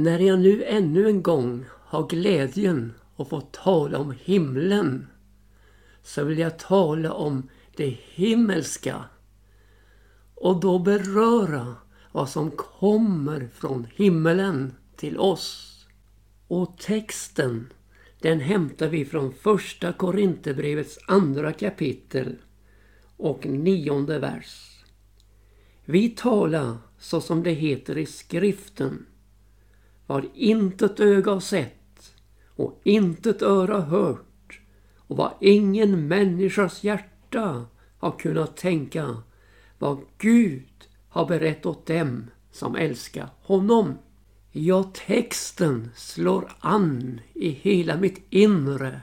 [0.00, 5.06] När jag nu ännu en gång har glädjen att få tala om himlen
[6.02, 9.04] så vill jag tala om det himmelska
[10.34, 11.74] och då beröra
[12.12, 15.78] vad som kommer från himmelen till oss.
[16.48, 17.72] Och texten
[18.20, 22.36] den hämtar vi från första Korinthierbrevets andra kapitel
[23.16, 24.84] och nionde vers.
[25.84, 29.06] Vi talar så som det heter i skriften.
[30.10, 32.14] Vad intet öga har sett
[32.46, 34.60] och intet öra hört
[34.96, 37.66] och vad ingen människas hjärta
[37.98, 39.22] har kunnat tänka
[39.78, 43.98] vad Gud har berett åt dem som älskar honom.
[44.52, 49.00] Ja, texten slår an i hela mitt inre.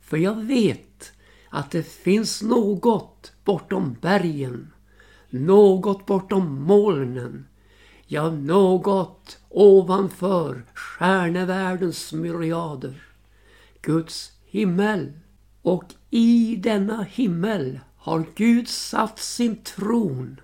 [0.00, 1.12] För jag vet
[1.48, 4.72] att det finns något bortom bergen.
[5.30, 7.46] Något bortom molnen.
[8.10, 13.02] Ja, något ovanför stjärnevärldens myriader.
[13.82, 15.12] Guds himmel.
[15.62, 20.40] Och i denna himmel har Gud satt sin tron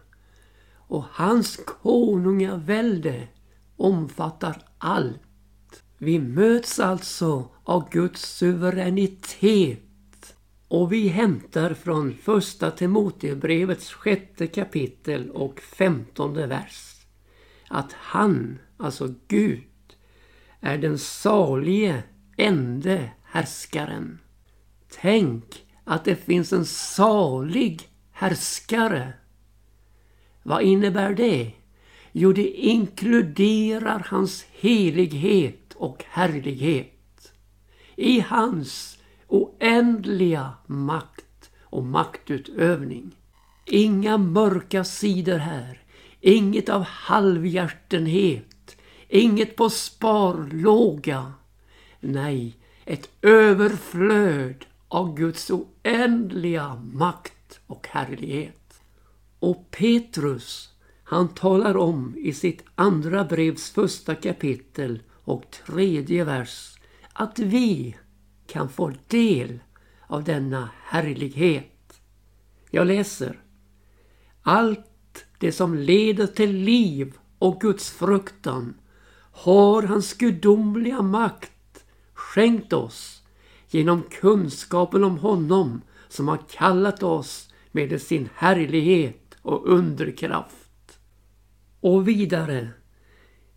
[0.77, 3.29] och hans konungavälde
[3.77, 5.83] omfattar allt.
[5.99, 10.37] Vi möts alltså av Guds suveränitet
[10.69, 16.94] och vi hämtar från första Timotebrevets sjätte kapitel och femtonde vers
[17.69, 19.63] att han, alltså Gud,
[20.61, 22.03] är den salige
[22.37, 24.19] ende härskaren.
[25.01, 29.13] Tänk att det finns en salig härskare.
[30.43, 31.53] Vad innebär det?
[32.13, 37.33] Jo, det inkluderar hans helighet och härlighet.
[37.97, 43.17] I hans oändliga makt och maktutövning.
[43.67, 45.84] Inga mörka sidor här.
[46.27, 48.77] Inget av halvhjärtenhet.
[49.09, 51.33] Inget på sparlåga.
[52.01, 58.81] Nej, ett överflöd av Guds oändliga makt och härlighet.
[59.39, 60.73] Och Petrus
[61.05, 66.79] han talar om i sitt andra brevs första kapitel och tredje vers
[67.13, 67.97] att vi
[68.47, 69.59] kan få del
[70.07, 72.01] av denna härlighet.
[72.71, 73.41] Jag läser.
[74.43, 74.94] Allt
[75.45, 78.75] det som leder till liv och Guds fruktan
[79.33, 81.85] har hans gudomliga makt
[82.15, 83.23] skänkt oss
[83.69, 90.99] genom kunskapen om honom som har kallat oss med sin härlighet och underkraft.
[91.81, 92.69] Och vidare.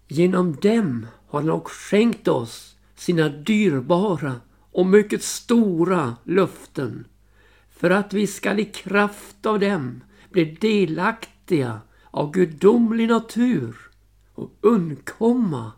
[0.08, 4.36] Genom dem har han också skänkt oss sina dyrbara
[4.72, 7.08] och mycket stora löften
[7.70, 11.37] för att vi skall i kraft av dem bli delaktiga
[12.12, 13.76] av gudomlig natur
[14.34, 15.72] och undkomma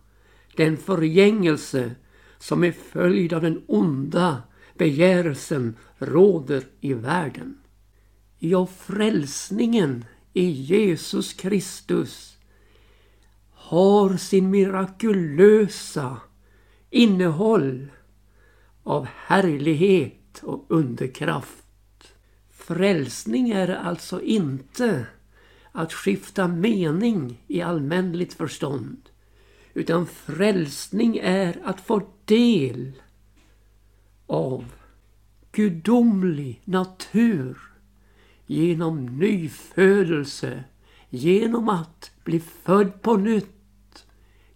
[0.56, 1.96] den förgängelse
[2.38, 4.44] som är följd av den onda
[4.78, 7.57] begärelsen råder i världen.
[8.38, 12.38] Ja, frälsningen i Jesus Kristus
[13.51, 16.18] har sin mirakulösa
[16.90, 17.88] innehåll
[18.84, 21.66] av härlighet och underkraft.
[22.50, 25.06] Frälsning är alltså inte
[25.72, 29.09] att skifta mening i allmänligt förstånd.
[29.74, 32.91] Utan frälsning är att få del
[34.28, 34.66] av
[35.52, 37.57] gudomlig natur
[38.46, 40.63] genom nyfödelse,
[41.09, 43.56] genom att bli född på nytt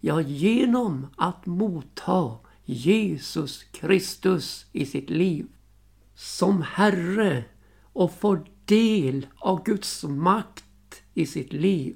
[0.05, 5.47] Ja, genom att motta Jesus Kristus i sitt liv
[6.15, 7.43] som Herre
[7.83, 10.62] och få del av Guds makt
[11.13, 11.95] i sitt liv.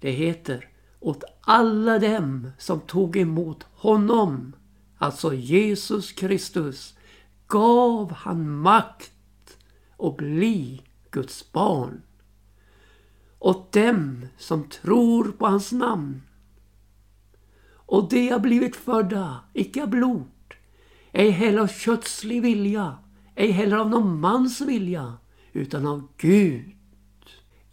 [0.00, 0.68] Det heter
[1.00, 4.52] åt alla dem som tog emot honom,
[4.98, 6.94] alltså Jesus Kristus,
[7.46, 9.58] gav han makt
[9.98, 12.02] att bli Guds barn.
[13.38, 16.22] Åt dem som tror på hans namn
[17.92, 20.28] och de har blivit födda, icke av blod,
[21.12, 22.98] ej heller av kötslig vilja,
[23.34, 25.18] ej heller av någon mans vilja,
[25.52, 26.64] utan av Gud.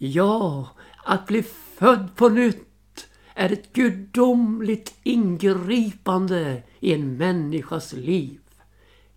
[0.01, 0.69] Ja,
[1.03, 1.43] att bli
[1.77, 8.39] född på nytt är ett gudomligt ingripande i en människas liv.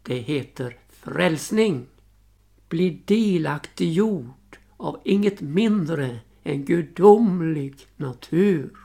[0.03, 1.87] Det heter frälsning.
[2.69, 8.77] Bli delaktiggjord av inget mindre än gudomlig natur.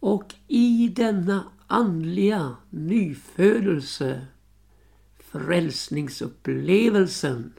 [0.00, 4.26] Och i denna andliga nyfödelse,
[5.18, 7.52] frälsningsupplevelsen,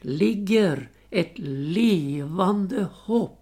[0.00, 3.40] ligger ett levande hopp.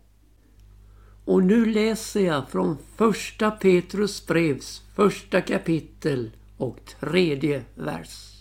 [1.24, 8.32] Och nu läser jag från första Petrus brevs första kapitel och tredje vers.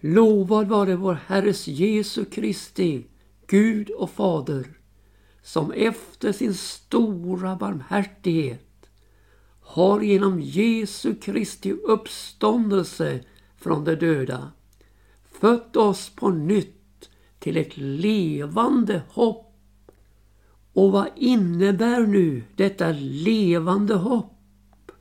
[0.00, 3.06] Lovad vare vår Herres Jesu Kristi
[3.46, 4.66] Gud och Fader
[5.42, 8.90] som efter sin stora barmhärtighet
[9.60, 13.20] har genom Jesu Kristi uppståndelse
[13.56, 14.52] från de döda
[15.40, 16.77] fött oss på nytt
[17.38, 19.44] till ett levande hopp.
[20.72, 24.92] Och vad innebär nu detta levande hopp?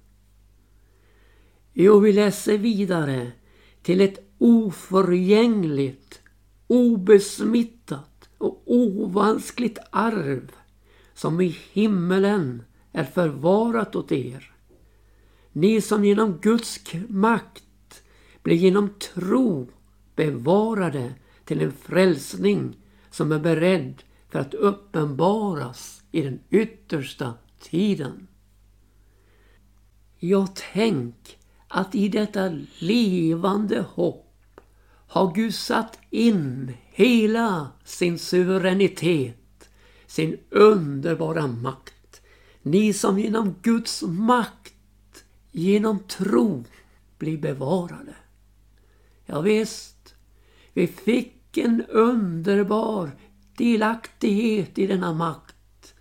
[1.74, 3.32] Jo, vi läser vidare
[3.82, 6.20] till ett oförgängligt,
[6.68, 10.52] obesmittat och ovanskligt arv
[11.14, 14.52] som i himmelen är förvarat åt er.
[15.52, 18.04] Ni som genom Guds makt
[18.44, 19.68] blir genom tro
[20.16, 21.14] bevarade
[21.48, 22.78] till en frälsning
[23.12, 28.28] som är beredd för att uppenbaras i den yttersta tiden.
[30.20, 34.62] Ja, tänk att i detta levande hopp
[35.08, 39.70] har Gud satt in hela sin suveränitet,
[40.06, 42.22] sin underbara makt.
[42.62, 46.64] Ni som genom Guds makt, genom tro,
[47.18, 48.16] blir bevarade.
[49.26, 50.16] Ja, visst,
[50.74, 53.12] vi fick vilken underbar
[53.58, 55.94] delaktighet i denna makt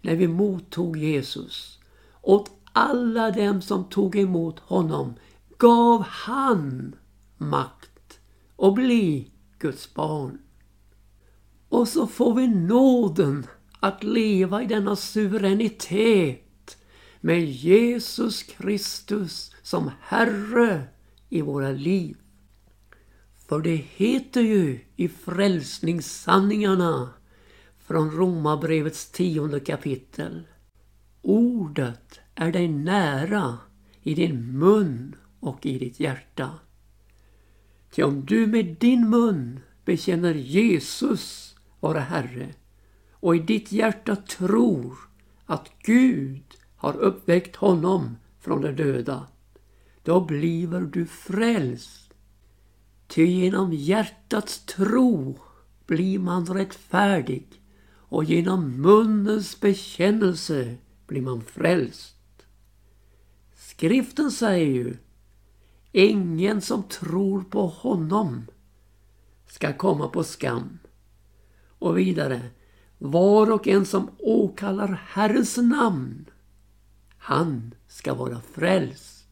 [0.00, 1.78] när vi mottog Jesus.
[2.20, 5.14] Åt alla dem som tog emot honom
[5.58, 6.94] gav han
[7.36, 8.20] makt
[8.56, 10.38] att bli Guds barn.
[11.68, 13.46] Och så får vi nåden
[13.80, 16.76] att leva i denna suveränitet
[17.20, 20.84] med Jesus Kristus som Herre
[21.28, 22.21] i våra liv.
[23.48, 27.10] För det heter ju i frälsningssanningarna
[27.78, 30.46] från Romarbrevets tionde kapitel.
[31.22, 33.58] Ordet är dig nära
[34.02, 36.50] i din mun och i ditt hjärta.
[37.90, 42.54] Ty om du med din mun bekänner Jesus vara Herre
[43.12, 44.98] och i ditt hjärta tror
[45.46, 46.42] att Gud
[46.76, 49.26] har uppväckt honom från de döda,
[50.02, 52.01] då bliver du frälst.
[53.12, 55.38] Ty genom hjärtats tro
[55.86, 57.62] blir man rättfärdig
[57.94, 60.76] och genom munnens bekännelse
[61.06, 62.16] blir man frälst.
[63.54, 64.96] Skriften säger ju
[65.92, 68.46] Ingen som tror på honom
[69.46, 70.78] ska komma på skam.
[71.78, 72.40] Och vidare
[72.98, 76.30] Var och en som åkallar Herrens namn
[77.18, 79.26] han ska vara frälst.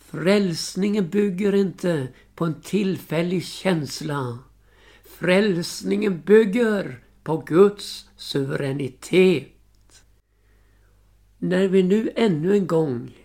[0.00, 4.38] Frälsningen bygger inte på en tillfällig känsla.
[5.04, 10.04] Frälsningen bygger på Guds suveränitet.
[11.38, 13.16] När vi nu ännu en gång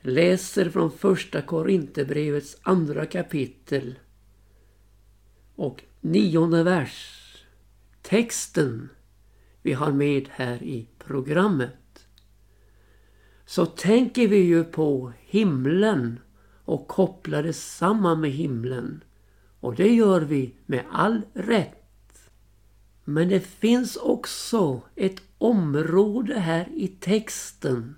[0.00, 3.98] läser från första Korinthierbrevets andra kapitel
[5.54, 7.22] och nionde vers.
[8.02, 8.88] Texten
[9.62, 12.08] vi har med här i programmet.
[13.44, 16.20] Så tänker vi ju på himlen
[16.66, 19.04] och kopplar det samman med himlen.
[19.60, 22.30] Och det gör vi med all rätt.
[23.04, 27.96] Men det finns också ett område här i texten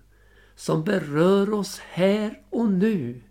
[0.54, 3.22] som berör oss här och nu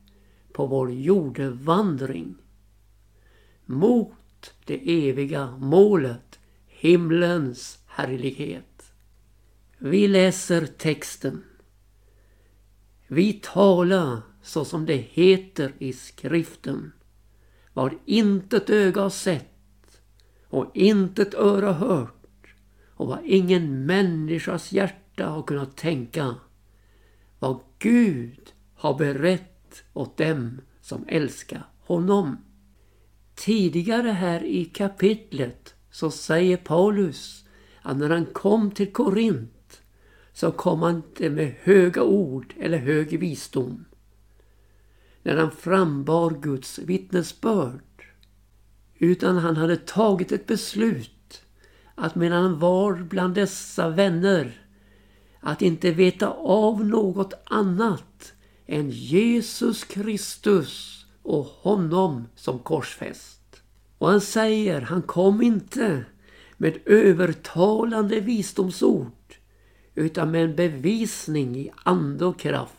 [0.53, 2.35] på vår jordevandring.
[3.65, 8.93] Mot det eviga målet, himlens härlighet.
[9.77, 11.43] Vi läser texten.
[13.07, 16.91] Vi talar så som det heter i skriften.
[17.73, 20.01] Vad intet öga har sett
[20.47, 22.53] och intet öra hört
[22.89, 26.35] och vad ingen människas hjärta har kunnat tänka
[27.39, 32.37] vad Gud har berett åt dem som älskar honom.
[33.35, 37.45] Tidigare här i kapitlet så säger Paulus
[37.81, 39.81] att när han kom till Korint
[40.33, 43.85] så kom han inte med höga ord eller hög visdom.
[45.27, 48.03] När han frambar Guds vittnesbörd.
[48.97, 51.41] Utan han hade tagit ett beslut
[51.95, 54.61] att medan han var bland dessa vänner
[55.39, 58.33] att inte veta av något annat
[58.65, 63.61] än Jesus Kristus och honom som korsfäst.
[63.97, 66.05] Och han säger, han kom inte
[66.57, 69.35] med övertalande visdomsord
[69.95, 72.76] utan med en bevisning i ande och kraft.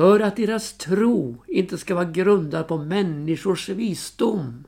[0.00, 4.64] För att deras tro inte ska vara grundad på människors visdom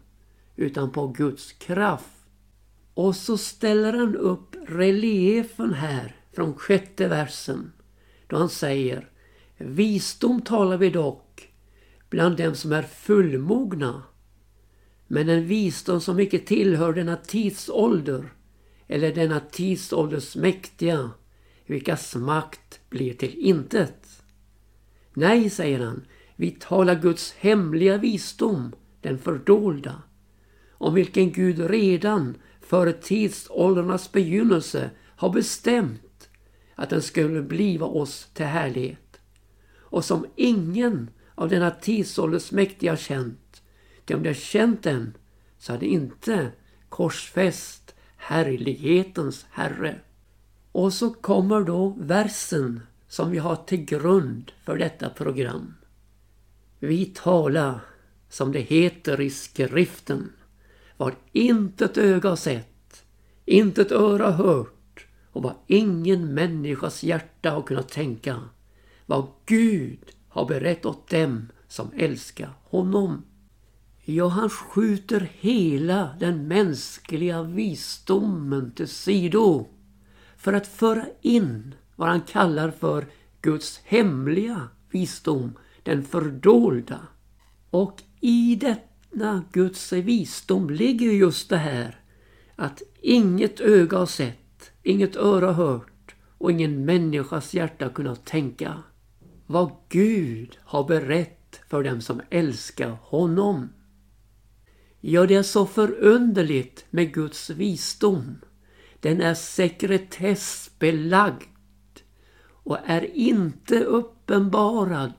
[0.57, 2.27] utan på Guds kraft.
[2.95, 7.73] Och så ställer han upp reliefen här från sjätte versen.
[8.27, 9.09] Då han säger
[9.57, 11.49] Visdom talar vi dock
[12.11, 14.03] bland dem som är fullmogna.
[15.07, 18.33] Men en visdom som icke tillhör denna tidsålder
[18.87, 21.11] eller denna tidsålders mäktiga,
[21.67, 24.01] vilkas makt blir till intet.
[25.14, 26.04] Nej, säger han,
[26.37, 30.02] vi talar Guds hemliga visdom, den fördolda,
[30.73, 36.28] om vilken Gud redan före tidsåldrarnas begynnelse har bestämt
[36.75, 39.21] att den skulle bliva oss till härlighet.
[39.78, 43.62] Och som ingen av denna tidsålders mäktiga känt,
[44.04, 45.16] ty om de känt den
[45.59, 46.52] så hade inte
[46.88, 50.00] korsfäst härlighetens Herre.
[50.73, 52.81] Och så kommer då versen
[53.12, 55.75] som vi har till grund för detta program.
[56.78, 57.81] Vi talar,
[58.28, 60.33] som det heter i skriften,
[60.97, 63.04] vad intet öga har sett,
[63.45, 68.40] intet öra hört och vad ingen människas hjärta har kunnat tänka.
[69.07, 73.25] Vad Gud har berett åt dem som älskar honom.
[74.04, 79.69] Ja, han skjuter hela den mänskliga visdomen till sido
[80.37, 83.07] för att föra in vad han kallar för
[83.41, 87.01] Guds hemliga visdom, den fördolda.
[87.71, 92.01] Och i denna Guds visdom ligger just det här
[92.57, 98.83] att inget öga har sett, inget öra hört och ingen människas hjärta kunnat tänka
[99.47, 103.69] vad Gud har berett för dem som älskar honom.
[105.01, 108.37] Ja, det är så förunderligt med Guds visdom.
[109.01, 111.51] Den är sekretessbelagd
[112.64, 115.12] och är inte uppenbarad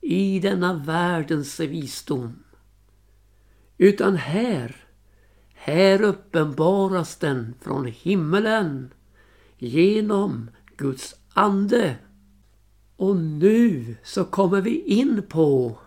[0.00, 2.44] i denna världens visdom.
[3.78, 4.76] Utan här,
[5.54, 8.92] här uppenbaras den från himmelen
[9.58, 11.96] genom Guds ande.
[12.96, 15.78] Och nu så kommer vi in på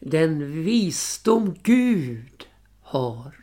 [0.00, 2.46] den visdom Gud
[2.82, 3.34] har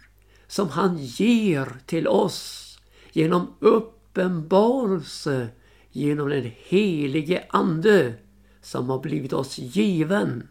[0.47, 2.77] som han ger till oss
[3.11, 5.49] genom uppenbarelse
[5.95, 8.13] genom den helige Ande
[8.61, 10.47] som har blivit oss given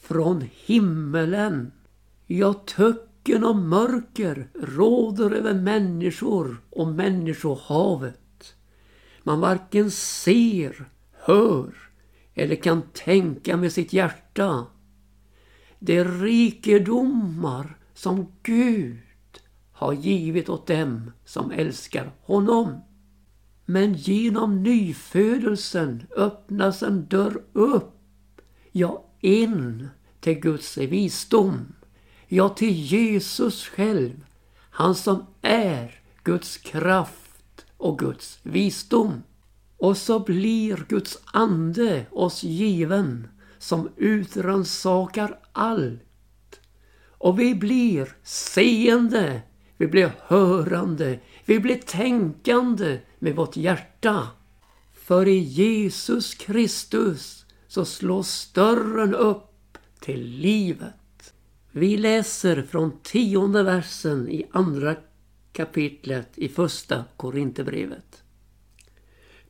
[0.00, 1.72] från himmelen.
[2.26, 8.54] Ja, töcken och mörker råder över människor och människohavet.
[9.22, 11.74] Man varken ser, hör
[12.34, 14.66] eller kan tänka med sitt hjärta.
[15.78, 18.98] De rikedomar som Gud
[19.72, 22.80] har givit åt dem som älskar honom.
[23.64, 27.94] Men genom nyfödelsen öppnas en dörr upp,
[28.72, 29.88] ja in
[30.20, 31.72] till Guds visdom.
[32.28, 34.24] Ja, till Jesus själv,
[34.70, 39.22] han som är Guds kraft och Guds visdom.
[39.76, 43.28] Och så blir Guds ande oss given
[43.58, 46.60] som utransakar allt.
[47.18, 49.42] Och vi blir seende
[49.82, 54.28] vi blir hörande, vi blir tänkande med vårt hjärta.
[54.92, 61.34] För i Jesus Kristus så slås dörren upp till livet.
[61.70, 64.96] Vi läser från tionde versen i andra
[65.52, 68.22] kapitlet i första Korinthierbrevet.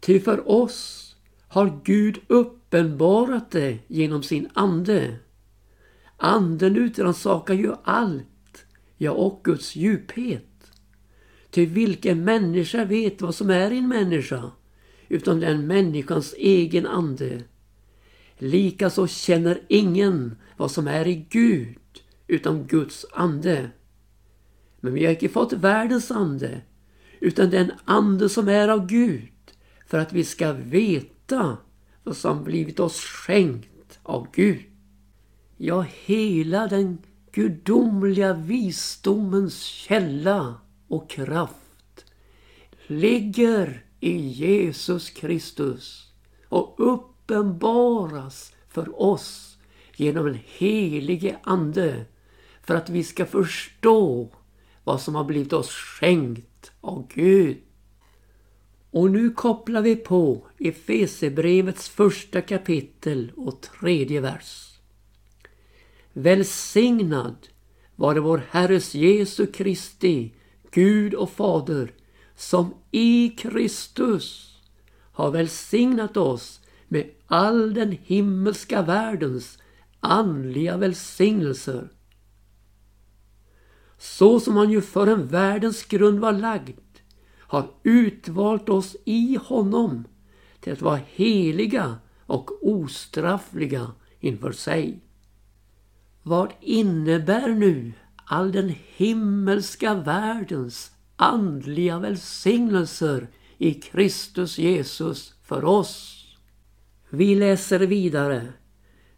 [0.01, 1.09] Ty för oss
[1.49, 5.17] har Gud uppenbarat det genom sin ande.
[6.17, 8.65] Anden utransakar ju allt
[8.97, 10.52] ja och Guds djuphet.
[11.53, 14.51] Till vilken människa vet vad som är en människa,
[15.09, 17.43] utan den människans egen ande.
[18.39, 21.79] Likaså känner ingen vad som är i Gud,
[22.27, 23.71] utan Guds ande.
[24.81, 26.61] Men vi har icke fått världens ande,
[27.21, 29.31] utan den ande som är av Gud,
[29.87, 31.57] för att vi ska veta
[32.05, 34.61] vad som blivit oss skänkt av Gud.
[35.57, 36.99] Ja, hela den
[37.33, 40.55] gudomliga visdomens källa
[40.93, 42.05] och kraft
[42.87, 46.13] ligger i Jesus Kristus
[46.49, 49.59] och uppenbaras för oss
[49.97, 52.05] genom den helige Ande
[52.63, 54.29] för att vi ska förstå
[54.85, 57.57] vad som har blivit oss skänkt av Gud.
[58.91, 64.79] Och nu kopplar vi på Efesebrevets första kapitel och tredje vers.
[66.13, 67.49] Välsignad
[67.97, 70.33] vare vår Herres Jesu Kristi
[70.73, 71.93] Gud och Fader
[72.37, 74.57] som i Kristus
[75.13, 79.59] har välsignat oss med all den himmelska världens
[80.01, 81.89] andliga välsignelser
[84.03, 86.79] så som han ju förrän världens grund var lagd
[87.39, 90.05] har utvalt oss i honom
[90.61, 95.01] till att vara heliga och ostraffliga inför sig.
[96.23, 97.93] Vad innebär nu
[98.25, 106.25] all den himmelska världens andliga välsignelser i Kristus Jesus för oss?
[107.11, 108.53] Vi läser vidare.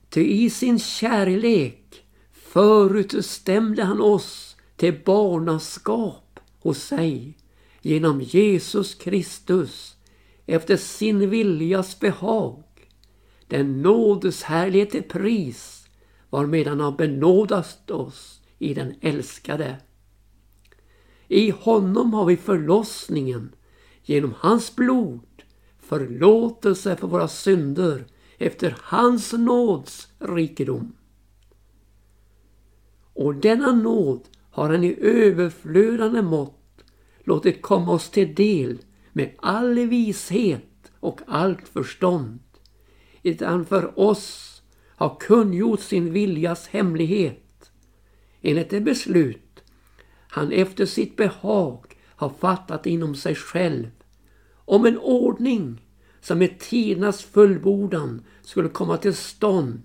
[0.08, 7.38] Ty i sin kärlek förutstämde han oss till barnaskap hos sig
[7.82, 9.96] genom Jesus Kristus
[10.46, 12.62] efter sin viljas behag.
[13.48, 15.86] Den nådes härlighet till pris
[16.30, 19.76] varmed han har benådat oss i den älskade.
[21.28, 23.54] I honom har vi förlossningen
[24.02, 25.42] genom hans blod,
[25.78, 28.06] förlåtelse för våra synder
[28.38, 30.92] efter hans nåds rikedom.
[33.12, 34.20] Och denna nåd
[34.50, 36.84] har han i överflödande mått
[37.24, 38.78] låtit komma oss till del
[39.12, 42.38] med all vishet och allt förstånd.
[43.22, 44.62] Utan för oss
[44.96, 47.43] har kungjort sin viljas hemlighet
[48.44, 49.40] enligt det beslut
[50.34, 51.84] han efter sitt behag
[52.16, 53.86] har fattat inom sig själv
[54.54, 55.80] om en ordning
[56.20, 59.82] som med tidernas fullbordan skulle komma till stånd.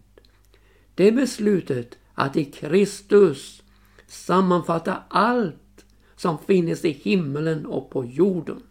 [0.95, 3.63] Det beslutet att i Kristus
[4.07, 5.85] sammanfatta allt
[6.15, 8.63] som finns i himmelen och på jorden.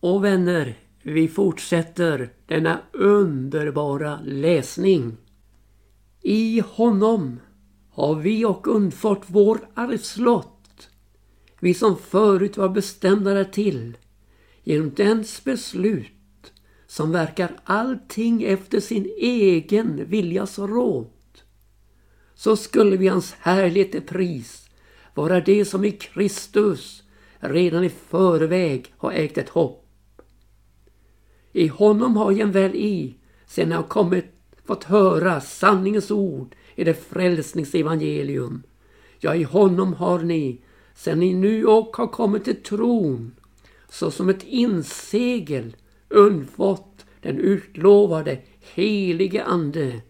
[0.00, 5.16] Och vänner, vi fortsätter denna underbara läsning.
[6.20, 7.40] I honom
[7.92, 10.88] har vi och undfått vår arvslott.
[11.60, 13.96] Vi som förut var bestämda därtill
[14.62, 16.52] genom dens beslut
[16.86, 21.06] som verkar allting efter sin egen viljas råd.
[22.34, 24.70] Så skulle vi hans härlighet till pris
[25.14, 27.02] vara det som i Kristus
[27.40, 30.22] redan i förväg har ägt ett hopp.
[31.52, 33.14] I honom har jag väl i,
[33.46, 34.26] sen jag kommit,
[34.64, 38.62] fått höra sanningens ord i det frälsningsevangelium.
[39.18, 40.60] Ja, i honom har ni,
[40.94, 43.34] sedan ni nu och har kommit till tron,
[43.88, 45.76] såsom ett insegel
[46.08, 50.00] undfått den utlovade helige Ande,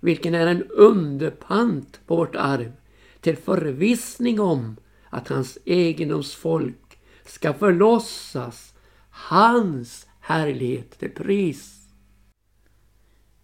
[0.00, 2.72] vilken är en underpant på vårt arv
[3.20, 4.76] till förvissning om
[5.10, 8.74] att hans egendomsfolk ska förlossas
[9.10, 11.78] hans härlighet till pris.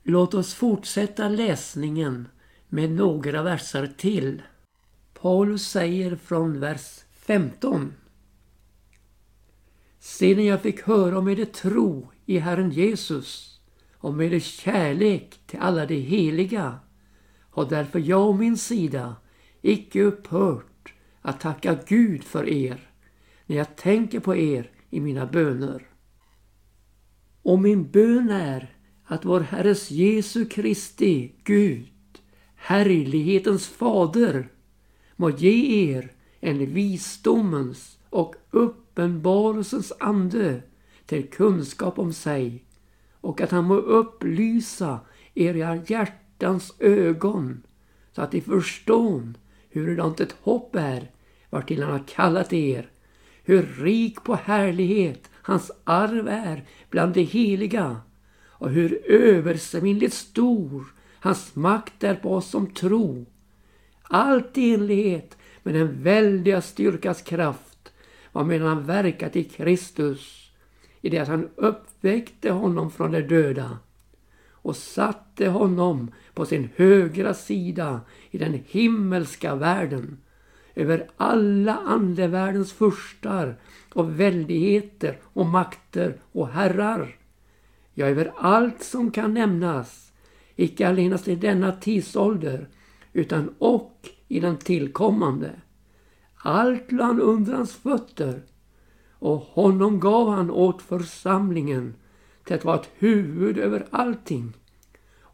[0.03, 2.29] Låt oss fortsätta läsningen
[2.69, 4.43] med några verser till.
[5.15, 7.93] Paulus säger från vers 15.
[9.99, 13.61] Sedan jag fick höra om er tro i Herren Jesus
[13.95, 16.79] och med er kärlek till alla de heliga
[17.51, 19.17] har därför jag å min sida
[19.63, 22.91] icke upphört att tacka Gud för er
[23.47, 25.87] när jag tänker på er i mina böner.
[27.43, 31.87] Och min bön är att vår Herres Jesu Kristi Gud,
[32.59, 34.49] härlighetens fader,
[35.17, 35.55] må ge
[35.95, 40.63] er en visdomens och uppenbarelsens ande
[41.07, 42.65] till kunskap om sig
[43.21, 45.01] och att han må upplysa
[45.35, 47.63] era hjärtans ögon
[48.13, 49.23] så att ni förstår
[49.71, 51.11] hurudant ett hopp är
[51.51, 52.91] vartill han har kallat er,
[53.45, 58.01] hur rik på härlighet hans arv är bland de heliga
[58.47, 60.85] och hur översvinnligt stor
[61.21, 63.27] hans makt är på oss som tro.
[64.03, 67.93] Allt i enlighet med den väldiga styrkas kraft
[68.33, 70.51] varmed han verkat i Kristus
[71.01, 73.79] i det att han uppväckte honom från de döda
[74.51, 78.01] och satte honom på sin högra sida
[78.31, 80.19] i den himmelska världen
[80.75, 83.57] över alla andevärldens furstar
[83.95, 87.17] och väldigheter och makter och herrar.
[87.95, 90.08] Ja, över allt som kan nämnas,
[90.59, 92.69] icke allenast i denna tidsålder,
[93.13, 95.51] utan och i den tillkommande.
[96.35, 98.43] Allt la han under hans fötter
[99.13, 101.95] och honom gav han åt församlingen
[102.45, 104.53] till att vara ett huvud över allting,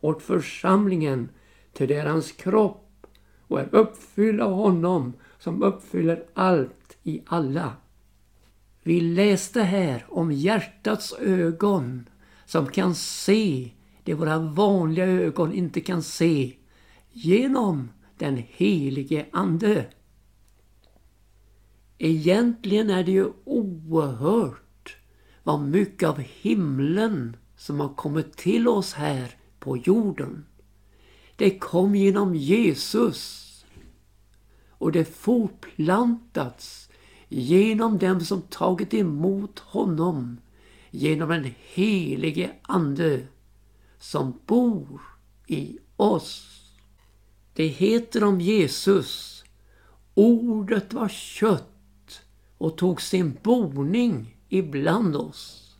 [0.00, 1.28] åt församlingen
[1.72, 3.06] till det är hans kropp
[3.48, 7.72] och är uppfylld av honom som uppfyller allt i alla.
[8.82, 12.08] Vi läste här om hjärtats ögon
[12.46, 13.70] som kan se
[14.04, 16.56] det våra vanliga ögon inte kan se
[17.12, 19.86] genom den helige Ande.
[21.98, 24.96] Egentligen är det ju oerhört
[25.42, 30.46] vad mycket av himlen som har kommit till oss här på jorden.
[31.36, 33.40] Det kom genom Jesus.
[34.78, 36.88] och det fortplantats
[37.28, 40.40] genom dem som tagit emot honom
[40.90, 43.26] genom den helige Ande
[44.04, 45.00] som bor
[45.46, 46.60] i oss.
[47.52, 49.44] Det heter om Jesus,
[50.14, 52.20] ordet var kött
[52.58, 55.76] och tog sin boning ibland oss.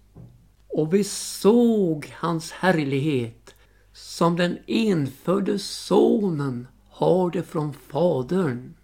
[0.69, 3.55] Och vi såg hans härlighet
[3.93, 8.75] som den enfödde sonen har det från Fadern,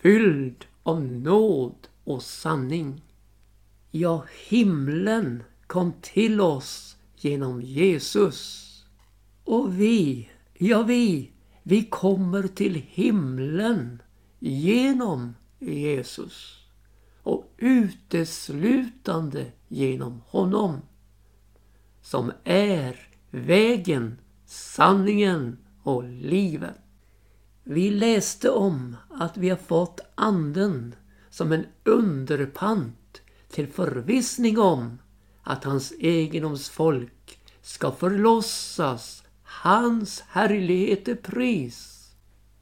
[0.00, 3.02] fylld av nåd och sanning.
[3.90, 6.93] Ja, himlen kom till oss
[7.24, 8.60] genom Jesus.
[9.44, 11.30] Och vi, ja vi,
[11.62, 14.02] vi kommer till himlen
[14.38, 16.58] genom Jesus
[17.22, 20.80] och uteslutande genom honom
[22.02, 26.76] som är vägen, sanningen och livet.
[27.62, 30.94] Vi läste om att vi har fått anden
[31.30, 34.98] som en underpant till förvissning om
[35.44, 42.10] att hans egendomsfolk ska förlossas hans härlighet är pris.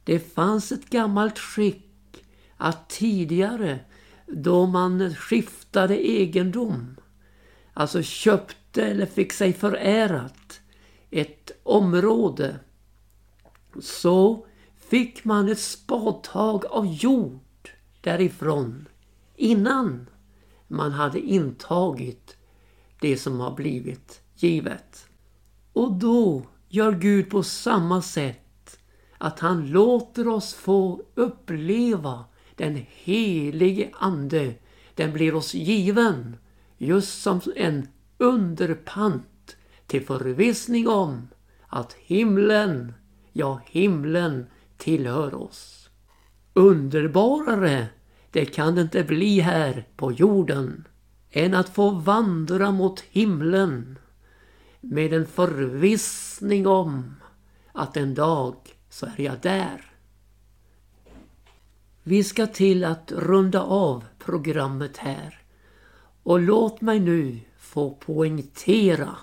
[0.04, 2.24] Det fanns ett gammalt skick
[2.56, 3.78] att tidigare
[4.26, 6.96] då man skiftade egendom,
[7.74, 10.60] alltså köpte eller fick sig förärat
[11.10, 12.56] ett område,
[13.80, 18.88] så fick man ett spadtag av jord därifrån
[19.36, 20.06] innan
[20.68, 22.36] man hade intagit
[23.02, 25.06] det som har blivit givet.
[25.72, 28.78] Och då gör Gud på samma sätt
[29.18, 32.24] att han låter oss få uppleva
[32.56, 34.54] den helige Ande.
[34.94, 36.36] Den blir oss given
[36.78, 37.88] just som en
[38.18, 41.28] underpant till förvissning om
[41.66, 42.92] att himlen,
[43.32, 45.90] ja himlen tillhör oss.
[46.52, 47.86] Underbarare
[48.30, 50.88] det kan det inte bli här på jorden
[51.32, 53.98] än att få vandra mot himlen
[54.80, 57.14] med en förvissning om
[57.72, 58.56] att en dag
[58.90, 59.92] så är jag där.
[62.02, 65.38] Vi ska till att runda av programmet här.
[66.22, 69.16] Och låt mig nu få poängtera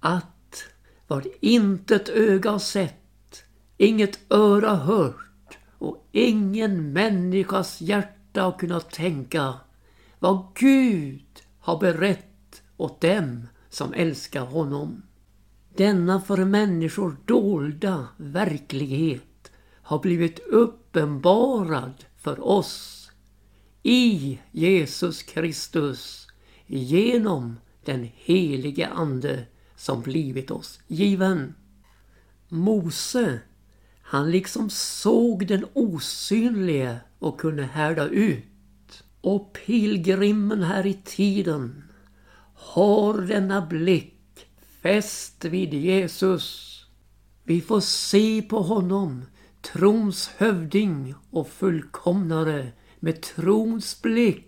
[0.00, 0.64] att
[1.06, 3.44] vad intet öga har sett,
[3.76, 9.54] inget öra hört och ingen människas hjärta har kunnat tänka
[10.18, 11.29] vad Gud
[11.60, 15.02] har berett åt dem som älskar honom.
[15.76, 23.10] Denna för människor dolda verklighet har blivit uppenbarad för oss
[23.82, 26.28] i Jesus Kristus
[26.66, 29.46] genom den helige Ande
[29.76, 31.54] som blivit oss given.
[32.48, 33.40] Mose,
[34.02, 38.44] han liksom såg den osynlige och kunde härda ut.
[39.20, 41.84] Och pilgrimen här i tiden,
[42.54, 44.46] har denna blick
[44.82, 46.76] fäst vid Jesus.
[47.44, 49.24] Vi får se på honom,
[49.60, 54.46] trons hövding och fullkomnare med trons blick.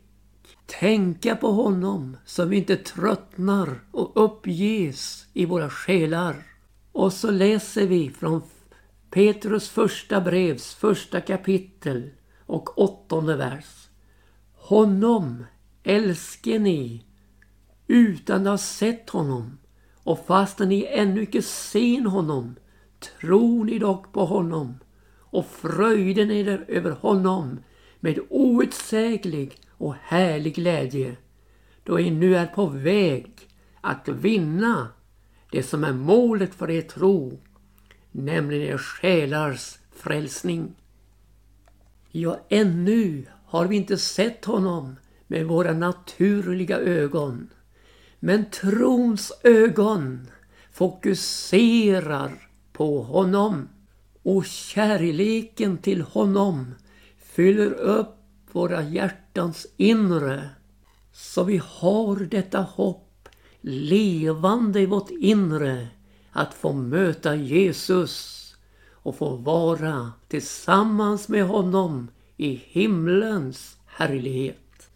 [0.67, 6.47] Tänka på honom som inte tröttnar och uppges i våra själar.
[6.93, 8.43] Och så läser vi från
[9.11, 12.11] Petrus första brevs första kapitel
[12.47, 13.89] och åttonde vers.
[14.73, 15.45] Honom
[15.83, 17.05] älskar ni
[17.87, 19.59] utan att ha sett honom.
[20.03, 22.57] Och fastän ni ännu icke ser honom
[23.21, 24.79] tror ni dock på honom
[25.19, 27.59] och fröjden er över honom
[28.01, 31.17] med outsäglig och härlig glädje
[31.85, 33.33] då ni nu är på väg
[33.81, 34.89] att vinna
[35.51, 37.41] det som är målet för er tro,
[38.11, 40.75] nämligen er själars frälsning.
[42.11, 47.49] Ja, ännu har vi inte sett honom med våra naturliga ögon.
[48.21, 50.27] Men trons ögon
[50.73, 53.69] fokuserar på honom
[54.23, 56.75] och kärleken till honom
[57.19, 58.17] fyller upp
[58.53, 60.49] våra hjärtans inre.
[61.13, 63.29] Så vi har detta hopp
[63.61, 65.89] levande i vårt inre
[66.31, 68.39] att få möta Jesus
[68.91, 74.91] och få vara tillsammans med honom i himlens härlighet.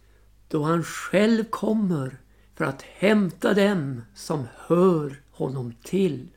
[0.48, 2.18] Då han själv kommer
[2.54, 6.28] för att hämta dem som hör honom till.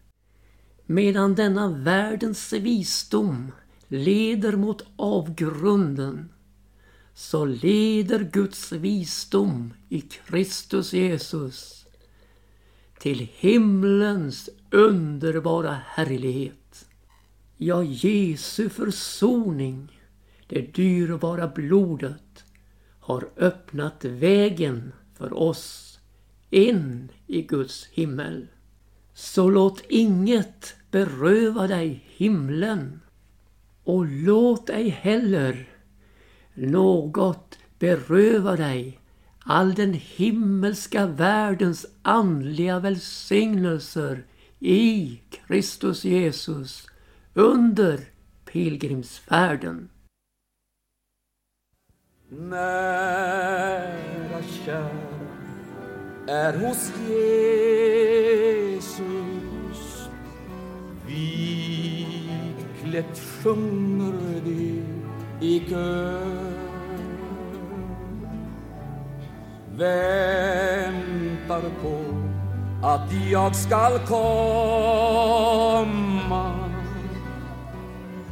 [0.86, 3.52] Medan denna världens visdom
[3.88, 6.30] leder mot avgrunden
[7.14, 11.86] så leder Guds visdom i Kristus Jesus
[13.00, 16.86] till himlens underbara härlighet.
[17.58, 19.99] Ja, Jesu försoning,
[20.50, 22.44] det dyrbara blodet
[23.00, 26.00] har öppnat vägen för oss
[26.50, 28.48] in i Guds himmel.
[29.14, 33.02] Så låt inget beröva dig himlen
[33.84, 35.70] och låt ej heller
[36.54, 39.00] något beröva dig
[39.40, 44.26] all den himmelska världens andliga välsignelser
[44.60, 46.88] i Kristus Jesus
[47.34, 48.00] under
[48.46, 49.90] pilgrimsfärden.
[52.32, 53.90] Nära
[54.66, 54.94] kär
[56.28, 56.92] är hos
[58.70, 60.10] Jesus.
[61.08, 64.84] Vitklätt sjunger de
[65.42, 66.54] i kör
[69.76, 72.00] Väntar på
[72.88, 74.30] att jag skall komma.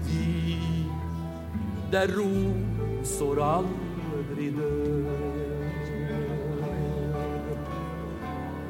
[0.08, 0.92] Dit
[1.92, 3.87] där rosor aldrig
[4.46, 4.98] dör.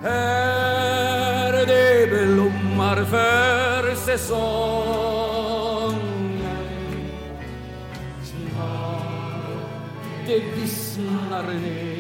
[0.04, 5.58] Här det blommar för säsongen
[8.24, 9.48] Snart
[10.28, 11.97] det vissnar ner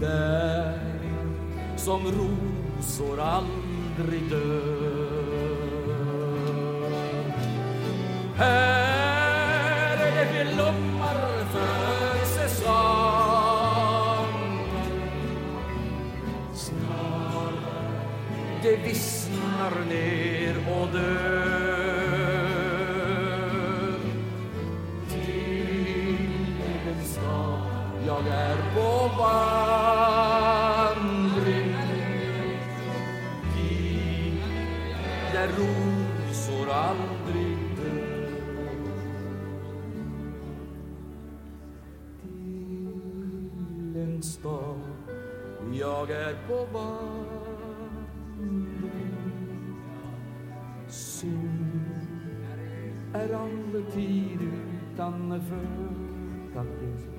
[0.00, 0.80] där
[1.76, 5.54] som rosor aldrig dör.
[8.36, 12.74] Här är det blommar för säsongen
[16.54, 17.54] Snart
[18.62, 21.63] det vissnar ner och dör.
[55.08, 55.66] Utanför
[56.54, 57.13] Tack Jesus Tack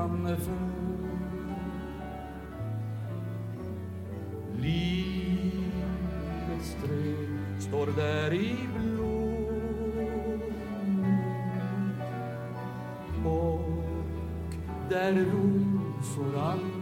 [0.00, 0.52] utanför
[4.58, 5.56] Livets
[6.82, 10.42] träd står där i blom
[13.24, 13.60] och
[14.90, 16.79] där rosor alla